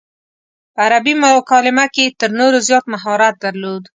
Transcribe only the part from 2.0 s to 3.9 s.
یې تر نورو زیات مهارت درلود.